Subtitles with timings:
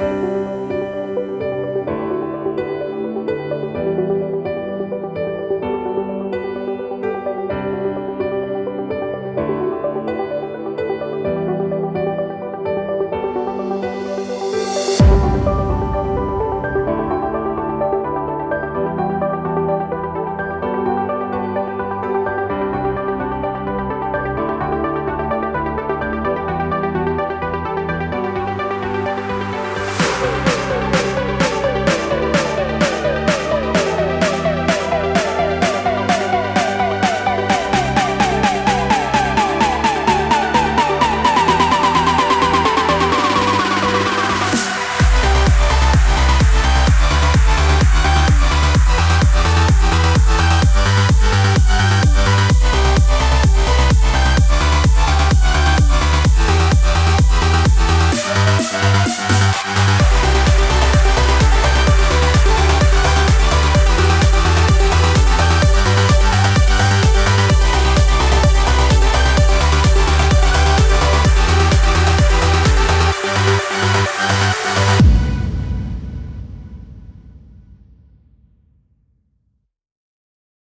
[0.00, 0.77] 嗯。